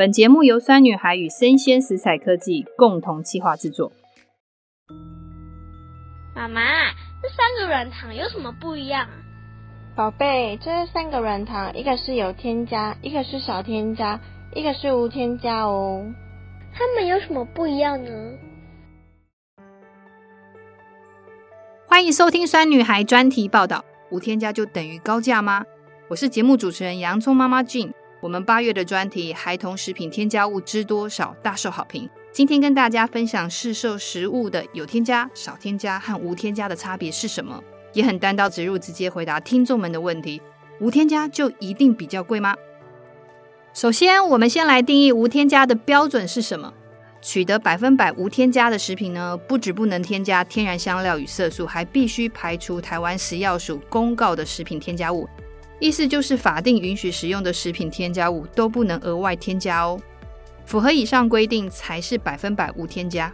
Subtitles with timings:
[0.00, 3.92] 本节目由酸女孩与生鲜食材科技共同企划制作。
[6.34, 6.62] 妈妈，
[7.22, 9.12] 这三个软糖有什么不一样啊？
[9.94, 14.18] 宝贝，这三个软糖，一个是有添加，一个是少添加，
[14.54, 16.02] 一个是无添加哦。
[16.72, 18.10] 它们有什么不一样呢？
[21.86, 25.66] 欢迎收听酸女孩专题报道：无添加就等于高价吗？
[26.08, 27.92] 我是节目主持人洋葱妈妈 Jean。
[28.20, 32.06] 我们八月的专题《孩童食品添加物知多少》大受好评。
[32.30, 37.64] 今天跟大家分享市售食物的有添加、少添加和无添加的差别是什么，
[37.94, 40.42] 也很单刀直入，直接回答听众们的问题：
[40.80, 42.54] 无添加就一定比较贵吗？
[43.72, 46.74] 首先，我们先来定义无添加的标准是什么？
[47.22, 55.26] 取得百分百无添加的食品呢，不只不能添加天然香料与色素，还必须排除台湾食药署公告的食品添加物。
[55.80, 59.98] 意思就是，法定允许使用的食品添加物都不能额外添加哦。
[60.66, 63.32] 符合以上规定才是百分百无添加。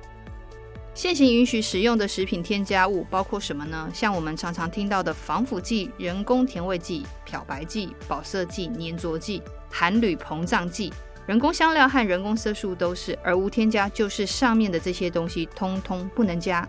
[0.94, 3.90] 现行允许使用的食品添加物包括什么呢？
[3.92, 10.90] 像我们常常听到的防腐剂、人工甜味剂、漂白剂、保色剂、粘着剂、含铝膨胀剂、
[11.26, 16.66] 人工香料和人工色素都是，而无添加就是上面的这些东西通通不能加。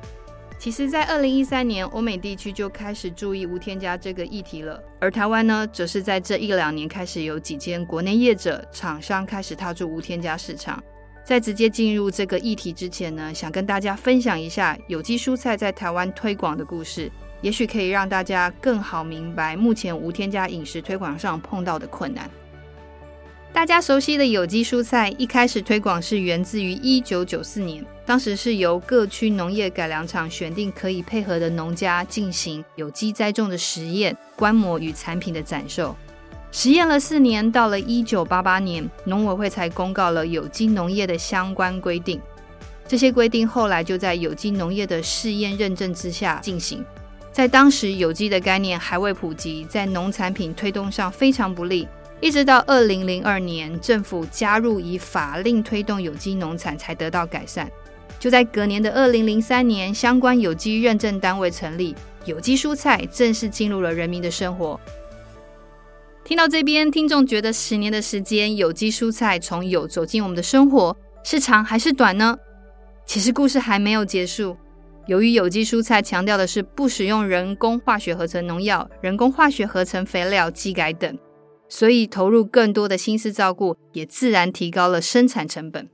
[0.59, 10.83] 其实，在二零一三年，欧美地区就开始注意无添加这个议题了，而台湾呢，则是在这一两年开始有几间国内业者厂商开始踏入无添加市场。
[11.23, 22.27] 在直接进入这个议题之前呢，想跟大家分享一下有机蔬菜在台湾推广的故事，也许可以让大家更好明白目前无添加饮食推广上碰到的困难。
[23.53, 27.83] 大家熟悉的有机蔬菜一开始推广是源自于一九九四年。
[28.05, 35.95] 当时是由各区农业改良场选定可以配合的农家进行有机栽种的实验、观摩与产品的展售。
[36.51, 42.21] 实验了四年，到了一九八八年，农委会才公告了有机农业的相关规定。
[42.87, 46.85] 这些规定后来就在有机农业的试验认证之下进行。
[47.33, 51.85] 在当时，有机的概念还未普及，在农产品推动上非常不利。
[52.19, 57.71] 一直到二零零二年，政府加入以法令推动有机农产，才得到改善。
[58.19, 61.95] 就在隔年的二零零三年，相关有机认证单位成立，
[62.25, 64.79] 有机蔬菜正式进入了人民的生活。
[66.23, 72.35] 听到这边，听众觉得十年的时间，有机蔬菜从有走进我们的生活，是长还是短呢？
[73.05, 74.57] 其实故事还没有结束。
[75.05, 81.17] 由于有机蔬菜强调的是不使用人工化学合成农药、人工化学合成肥料、基改等，
[81.69, 85.89] 所以投入更多的心思照顾，也自然提高了生产成本。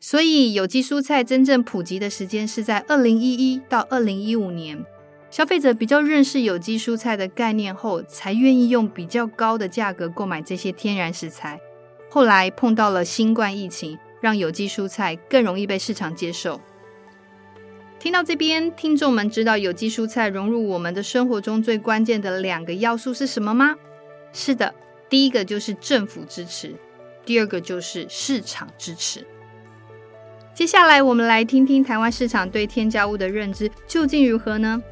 [0.00, 4.84] 所以，有机蔬菜真正普及的时间是在二零一一到二零一五年，
[5.30, 11.60] 消费者比较认识有机蔬菜的概念后，才愿意用比较高的价格购买这些天然食材。
[12.08, 16.60] 后来碰到了新冠疫情，让有机蔬菜更容易被市场接受。
[17.98, 23.74] 听到这边，听众们知道有机蔬菜融入我们的生活中最关键的两个要素是什么吗？
[24.32, 24.72] 是的，
[25.08, 26.74] 第一个就是政府支持，
[27.24, 29.26] 第二个就是市场支持。
[30.54, 34.82] 接下来，我们来听听台湾市场对添加物的认知究竟如何呢？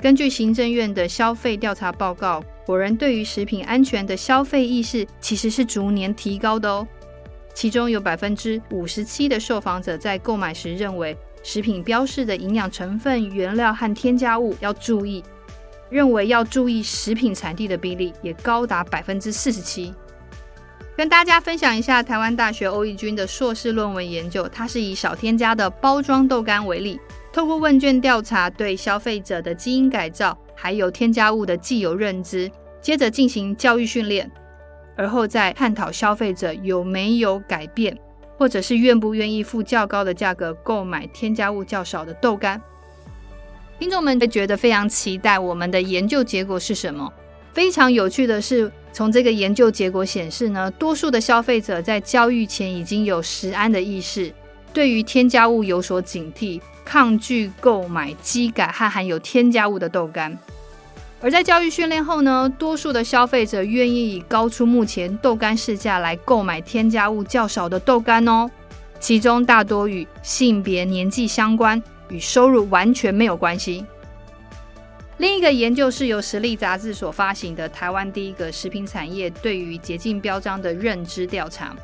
[0.00, 6.86] 根据行政院的消费调查报告，国人对于食品安全的消费意识其实是逐年提高的哦。
[7.54, 15.22] 其中有百分之五十七的受访者在购买时认为，食品标示的营养成分、原料和添加物要注意，
[15.92, 19.94] 认为要注意食品产地的比例也高达百分之四十七。
[20.96, 26.98] 跟大家分享一下台湾大学欧义军的硕士论文研究，它是以少添加的包装豆干为例，
[27.32, 32.50] 透过问卷调查对消费者的基因改造还有添加物的既有认知，
[32.80, 34.30] 接着进行教育训练，
[34.96, 37.98] 而后再探讨消费者有没有改变，
[38.38, 42.60] 或者是愿不愿意付较高的价格购买添加物较少的豆干。
[43.82, 47.12] 听众们会觉得非常期待我们的研究结果是什么？
[47.52, 48.70] 非常有趣的是。
[48.92, 54.32] 从这个研究结果显示呢，多数的消费者在教育前已经有食安的意识，
[54.72, 60.38] 对于添加物有所警惕，抗拒购买机改和含有添加物的豆干。
[61.20, 68.48] 而在教育训练后呢，多数的消费者愿意以高出目前豆干市价来购买添加物较少的豆干哦，
[69.00, 71.82] 其中大多与性别、年纪相关，
[72.12, 73.84] 与收入完全没有关系。
[75.18, 81.74] 另一个研究是由《食力》杂志所发行的台湾第一个食品产业对于洁净标章的认知调查。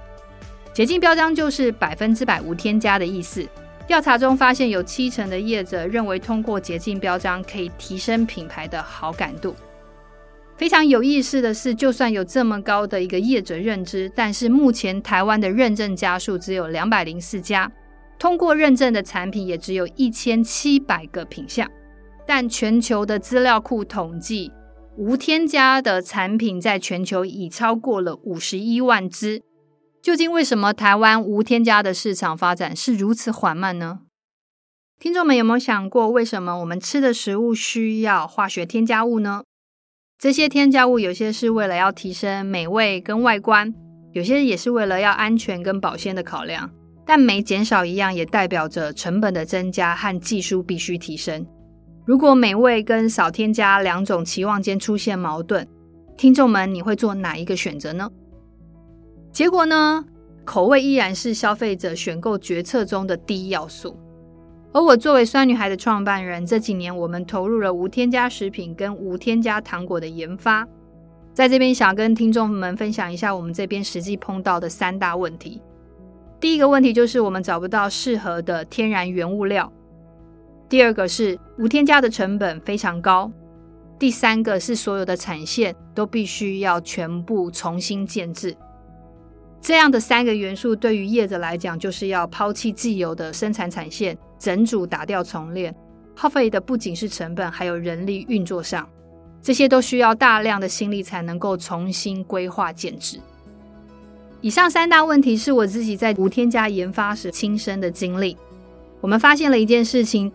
[0.73, 3.47] 洁净标章就是百分之百无添加的意思。
[3.87, 9.57] 调查中发现，有七成的业者认为通过洁净标章可以提升品牌的好感度。
[10.57, 17.71] 非常有意思的是，就算有这么高的一个业者认知，但是目前台湾的认证家数只有两百零四家，
[18.19, 21.71] 通过认证的产品也只有一千七百个品项。
[22.27, 24.53] 但全球的资料库统计，
[24.97, 29.43] 无添加的产品在全球已超过了五十一万支。
[30.03, 34.01] 究竟为什么台湾无添加的市场发展是如此缓慢呢？
[35.01, 39.45] 听众们有没有想过，为什么我们吃的食物需要化学添加物呢？
[40.19, 43.73] 这些添加物有些是为了要提升美味跟外观，
[44.13, 46.71] 有些也是为了要安全跟保鲜的考量。
[47.09, 51.47] 但每减少一样，也代表着成本的增加和技术必须提升。
[52.05, 55.67] 如果美味跟少添加两种期望间出现矛盾，
[56.19, 58.11] 听众们你会做哪一个选择呢？
[59.33, 60.05] 结果呢？
[60.45, 63.97] 口味依然是消费者选购决策中的第一要素。
[64.75, 70.69] 而我作为酸女孩的创办人，这几年我们投入了无添加食品跟无添加糖果的研发。
[71.33, 75.63] 在这边想跟听众们分享一下我们这边实际碰到的三大问题。
[76.41, 79.73] 第一个问题就是我们找不到适合的天然原物料。
[80.69, 83.31] 第二个是无添加的成本非常高。
[83.99, 88.57] 第三个是所有的产线都必须要全部重新建制。
[89.61, 94.17] 这样的三个元素对于业者来讲，就是要抛弃既有的生产产线。
[94.39, 95.75] 整组打掉重练，
[96.15, 98.89] 耗费的不仅是成本，还有人力运作上，
[99.43, 103.19] 这些都需要大量的心力才能够重新规划建制。
[104.41, 108.37] 以上三大问题是我自己在无添加研发时亲身的经历。
[109.01, 110.31] 我们发现了一件事情：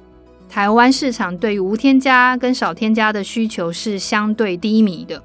[0.49, 5.23] 台湾市场对于无添加跟少添加的需求是相对低迷的，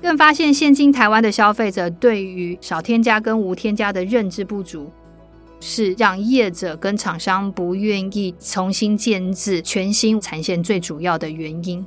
[0.00, 4.90] 更发现现今台湾的消费者对于少添加跟无添加的认知不足。
[5.64, 11.86] 是让业者跟厂商不愿意重新建制全新产线最主要的原因。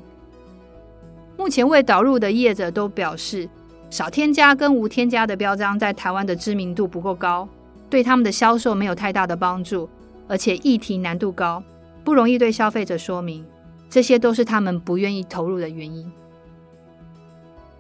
[1.38, 3.50] 目前未导入的业者都表示，
[3.90, 7.48] 少添加跟无添加的标章在台湾的知名度不够高，
[7.90, 9.90] 对他们的销售没有太大的帮助，
[10.28, 11.64] 而且议题难度高，
[12.04, 13.46] 不容易对消费者说明。
[13.90, 16.12] 这些都是他们不愿意投入的原因。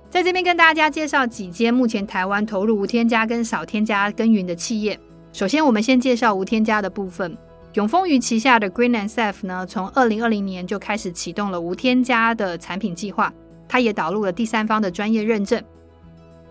[0.09, 4.97] 在这边跟大家介绍几间目前台湾投入无添加跟少添加耕耘的企业。
[5.33, 7.37] 首先，我们先介绍无添加的部分。
[7.73, 13.33] 永丰鱼旗下的 Green and Safe 呢，从二零二零年就开始启动了无添加的产品计划，
[13.67, 15.61] 它也导入了第三方的专业认证。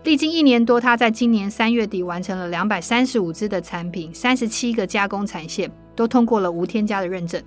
[0.05, 7.41] 历经一年多，他在今年三月底完成了两百三十五支的产品，三十七个加工产线都通过了无添加的认证。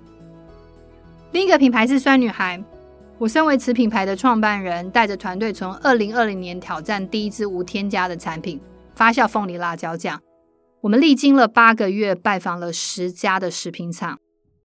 [1.31, 2.61] 另一个品牌是酸女孩，
[3.17, 8.59] 我身为此品牌的创办人，带着团队从二零二零年挑战第一支无添加的产品——
[8.93, 10.21] 发酵凤梨辣椒酱。
[10.81, 14.19] 我们历经了八个月，拜访了十家的食品厂，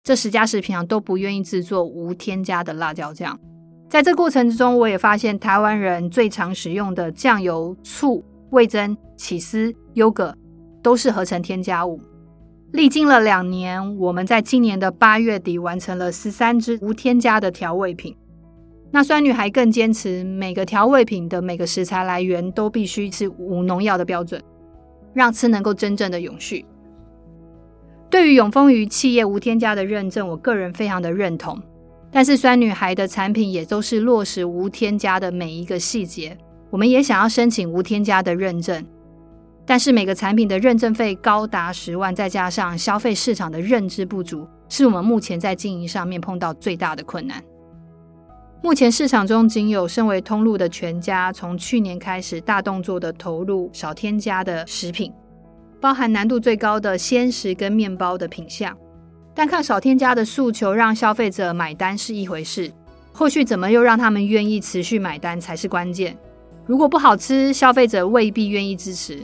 [0.05, 3.41] 这十家食品厂都不愿意制作无添加的辣椒酱。
[3.89, 10.37] 在这过程之中，我也发现台湾人最常使用的酱油、醋、味噌、起司、优格
[10.83, 11.99] 都是合成添加物。
[12.73, 18.15] 历经了两年，我们在今年的八月底完成了十三支无添加的调味品。
[18.91, 24.43] 那酸女孩更坚持每个调味品的每个食材来源都必须是无农药的标准。
[25.15, 26.65] 让吃能够真正的永续。
[28.11, 31.61] 对于永丰鱼企业无添加的认证，我个人非常的认同。
[32.11, 36.37] 但是酸女孩的产品也都是落实无添加的每一个细节。
[36.71, 38.85] 我们也想要申请无添加的认证，
[39.65, 47.43] 但是每个产品的认证费高达十万，再加上消费市场的认知不足，是我们目前在经营上面碰到最大的困难。
[48.63, 55.13] 目前市场中仅有身为通路的全家，从去年开始大动作的投入少添加的食品，
[55.81, 58.77] 包含难度最高的鲜食跟面包的品项。
[59.39, 62.73] 但靠少添加的诉求让消费者买单是一回事，
[63.13, 66.19] 后续怎么又让他们愿意持续买单才是关键。
[66.67, 69.21] 如果不好吃，消费者未必愿意支持。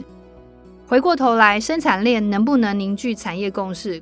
[0.87, 4.01] 回过头来，生产链能不能凝聚产业共识，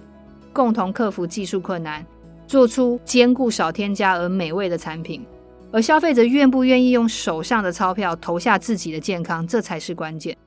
[0.54, 2.06] 共同克服技术困难？
[2.46, 5.26] 做出兼顾少添加而美味的产品，
[5.72, 10.38] 而消费者愿不愿意用手上的钞票投下自己的健康，这才是关键。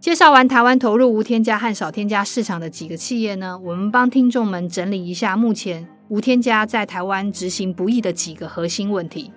[0.00, 9.32] 介绍完台湾投入无添加和少添加市场的几个企业呢，我们帮听众们整理一下目前无添加在台湾执行不易的几个核心问题。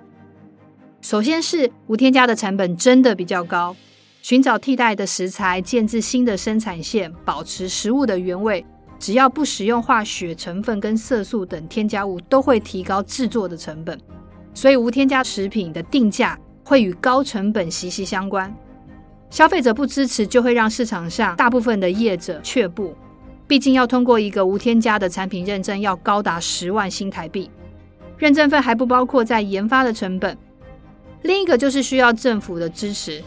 [1.01, 3.75] 首先是无添加的成本真的比较高，
[4.21, 8.63] 寻找替代的食材，建置新的生产线，保持食物的原味。
[8.99, 13.99] 只要不使用化学成分跟色素等添加物，都会提高制作的成本。
[14.53, 18.55] 所以无添加食品的定价会与高成本息息相关。
[19.31, 22.93] 消费者不支持，就会让市场上大部分的业者却步。
[23.47, 27.49] 毕竟要通过一个无添加的产品认证，要高达十万新台币。
[28.17, 30.37] 认证费还不包括在研发的成本。
[31.21, 33.23] 另一个就是需要政府的支持。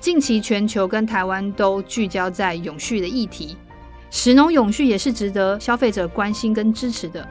[0.00, 3.56] 近期全球跟台湾都聚焦在永续的议题，
[4.10, 7.26] 食农永续也是值得消费者关心跟支持的。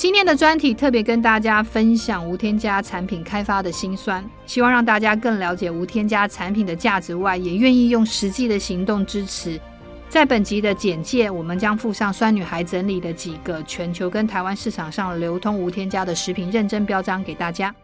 [0.00, 9.60] 今天的专题特别跟大家分享无添加产品开发的辛酸，希望让大家更了解无添加产品的价值外，也愿意用实际的行动支持。
[10.08, 17.74] 在本集的简介，我们将附上酸女孩整理的几个全球跟台湾市场上流通无添加的食品认证标章给大家。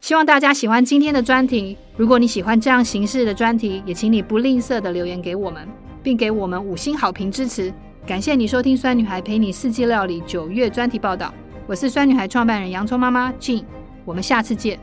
[0.00, 1.78] 希望大家喜欢今天的专题。
[1.96, 5.68] 如果你喜欢这样形式的专题，也请你不吝啬的留言给我们，
[6.02, 7.72] 并给我们五星好评支持。
[8.04, 11.32] 感谢你收听酸女孩陪你四季料理九月专题报道。
[11.70, 13.62] 我是酸女孩创办人洋葱妈妈 Jean，
[14.04, 14.76] 我们下次见。